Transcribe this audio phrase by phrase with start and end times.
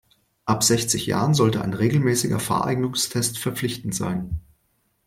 [0.45, 4.39] Ab sechzig Jahren sollte ein regelmäßiger Fahreignungstest verpflichtend sein.